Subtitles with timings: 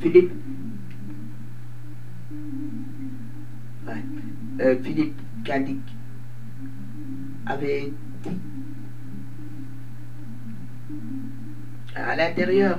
[0.00, 0.32] Philippe.
[4.58, 5.80] Euh, Philippe Cadic
[7.44, 7.92] avait
[8.22, 8.40] dit
[11.94, 12.78] à l'intérieur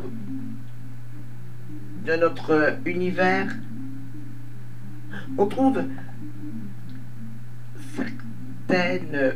[2.05, 3.55] de notre univers,
[5.37, 5.83] on trouve
[7.95, 9.33] certaines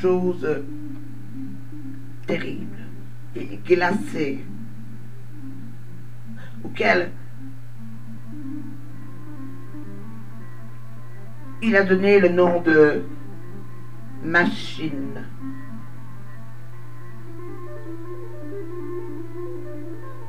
[0.00, 0.62] choses
[2.26, 2.79] terribles
[3.36, 4.44] et glacées
[6.64, 7.10] auxquelles
[11.62, 13.04] il a donné le nom de
[14.22, 15.24] machine.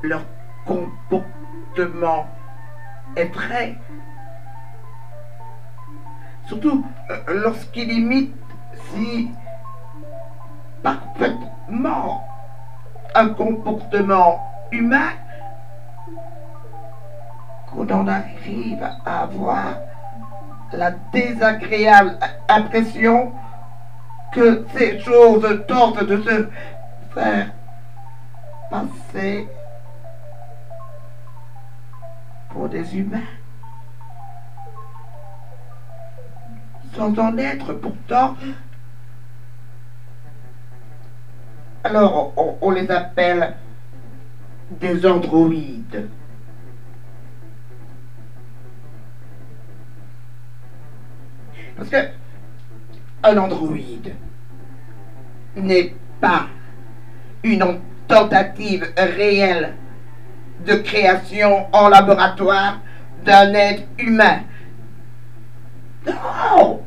[0.04, 0.26] Leur
[0.66, 2.28] comportement
[3.16, 3.78] est très...
[6.48, 8.36] Surtout euh, lorsqu'il imite
[8.90, 9.30] si
[10.84, 12.31] parfaitement
[13.16, 14.40] un comportement
[14.72, 15.12] humain
[17.70, 19.76] qu'on en arrive à avoir
[20.74, 23.34] la désagréable impression
[24.32, 26.50] que ces choses tentent de se
[27.14, 27.52] faire
[28.70, 29.48] passer
[32.50, 33.20] pour des humains.
[36.96, 38.36] Sans en être pourtant.
[41.84, 43.56] Alors on, les appelle
[44.80, 46.08] des androïdes.
[51.76, 51.98] Parce que
[53.24, 54.14] un androïde
[55.56, 56.48] n'est pas
[57.44, 59.74] une tentative réelle
[60.66, 62.80] de création en laboratoire
[63.26, 64.42] d'un être humain.
[66.06, 66.82] Non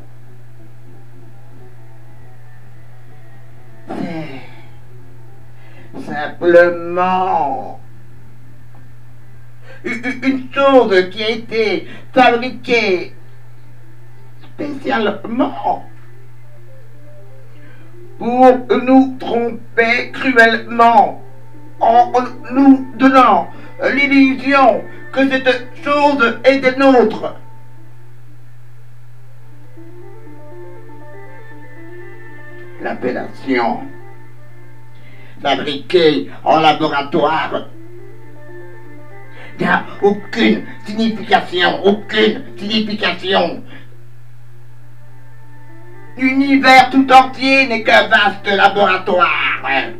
[6.00, 7.80] simplement
[9.84, 13.14] une chose qui a été fabriquée
[14.42, 15.84] spécialement
[18.18, 21.22] pour nous tromper cruellement
[21.80, 22.12] en
[22.52, 23.48] nous donnant
[23.92, 27.34] l'illusion que cette chose est des nôtres.
[32.80, 33.82] L'appellation
[35.42, 37.68] fabriquée en laboratoire
[39.60, 43.62] n'a aucune signification, aucune signification.
[46.16, 49.90] L'univers tout entier n'est qu'un vaste laboratoire.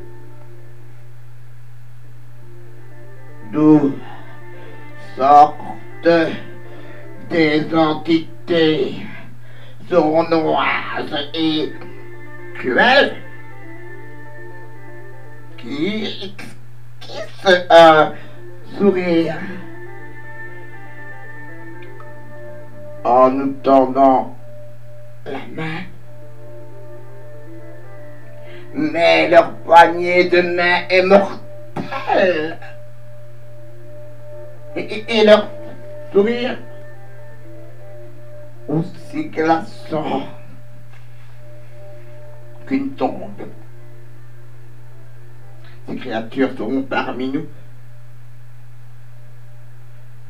[3.53, 3.95] D'où
[5.16, 6.09] sortent
[7.31, 8.97] des entités
[9.89, 11.72] sournoises et
[12.59, 13.16] cruelles
[15.64, 16.34] qui
[17.70, 18.12] un
[18.78, 19.36] sourire
[23.04, 24.36] en nous tendant
[25.26, 25.84] la main
[28.74, 32.58] mais leur poignée de main est mortelle.
[34.76, 35.48] Et, leur
[36.12, 36.58] sourire
[38.66, 40.22] aussi glaçant
[42.66, 43.42] qu'une tombe.
[45.89, 47.47] Ces créatures seront parmi nous.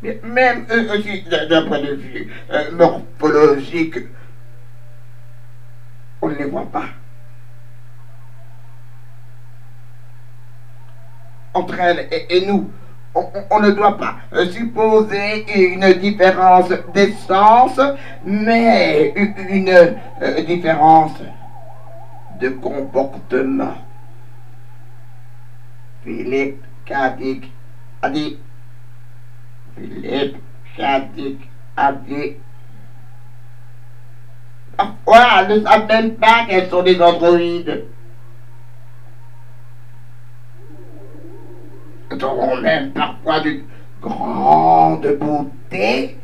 [0.02, 3.98] Mais même eux aussi, d'un point de vue euh, morphologique,
[6.20, 6.88] on ne les voit pas.
[11.54, 12.70] entre elles et, nous.
[13.50, 14.16] On, ne doit pas
[14.50, 17.80] supposer une différence d'essence,
[18.24, 19.14] mais
[19.48, 21.12] une, euh, différence
[22.40, 23.74] de comportement.
[26.04, 27.50] Philippe Kadik
[28.02, 28.38] a dit.
[29.74, 30.36] Philippe
[30.76, 31.40] Kadik
[31.76, 32.36] a dit.
[34.76, 37.84] Parfois, elles ne même pas qu'elles sont des androïdes.
[42.22, 43.64] auront même parfois d'une
[44.00, 46.16] grande beauté,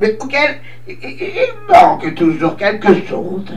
[0.00, 3.52] mais auquel il manque toujours quelque chose.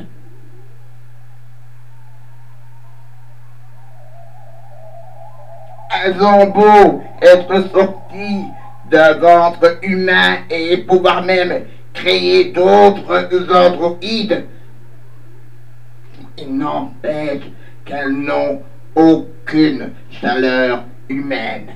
[6.04, 8.46] Elles ont beau être sorties
[8.90, 14.46] d'un ventre humain et pouvoir même créer d'autres androïdes,
[16.38, 17.44] il n'empêche
[17.86, 18.62] qu'elles n'ont
[18.94, 21.74] aucune chaleur humaine.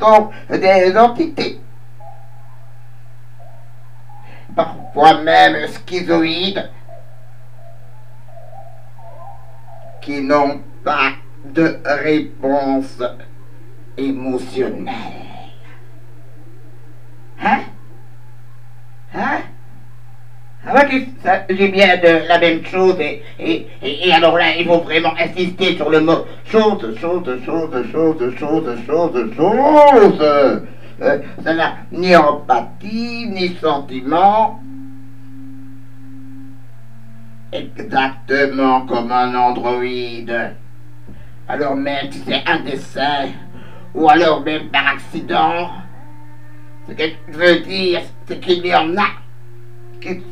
[0.00, 1.60] Sont des entités,
[4.56, 6.70] parfois même schizoïdes,
[10.00, 11.12] qui n'ont pas
[11.44, 13.02] de réponse
[13.96, 14.94] émotionnelle.
[17.42, 17.60] Hein?
[19.14, 19.40] Hein?
[20.66, 21.06] Ah ouais,
[21.50, 25.76] j'ai bien de la même chose et, et, et, alors là, il faut vraiment insister
[25.76, 30.18] sur le mot chose, chose, chose, chose, chose, chose, chose.
[31.02, 34.60] Euh, ça n'a ni empathie, ni sentiment.
[37.52, 40.54] Exactement comme un androïde.
[41.48, 43.28] Alors même si c'est un dessin,
[43.94, 45.70] ou alors même par accident,
[46.88, 49.06] ce que je veux dire, c'est qu'il y en a
[50.00, 50.22] qui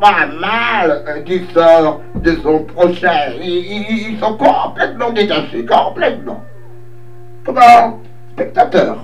[0.00, 3.32] pas mal euh, qui sort de son prochain.
[3.40, 6.42] Ils, sont complètement détachés, complètement.
[7.44, 8.00] Comment
[8.32, 8.98] Spectateur.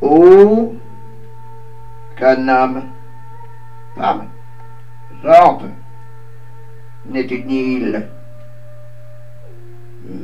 [0.00, 0.74] Ou
[2.16, 2.84] qu'un homme,
[3.96, 4.28] femme,
[5.22, 5.62] sorte
[7.06, 8.08] n'est une île.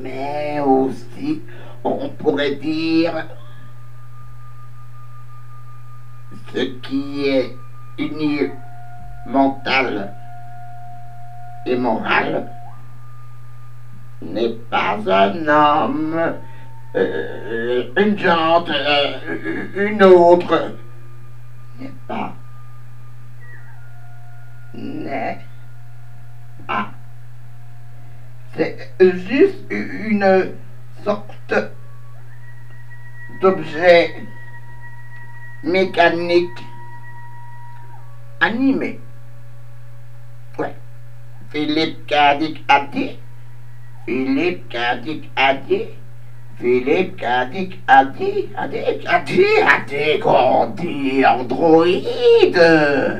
[0.02, 1.40] Mais aussi,
[1.84, 3.26] on pourrait dire
[6.52, 7.54] ce qui est
[7.98, 8.42] uni
[9.26, 10.12] mental
[11.66, 12.46] et moral
[14.22, 16.34] n'est pas un homme,
[16.94, 20.74] euh, une jante, euh, une autre,
[21.78, 22.34] n'est pas.
[28.60, 30.52] C'est juste une
[31.02, 31.54] sorte
[33.40, 34.10] d'objet
[35.62, 36.60] mécanique
[38.38, 39.00] animé.
[40.58, 40.74] Ouais.
[41.50, 43.18] Philippe Cadic a dit,
[44.04, 45.86] Philippe Cadic a dit,
[46.58, 52.60] Philippe Cadic a dit, a dit, a dit, a dit, qu'on dit androïde.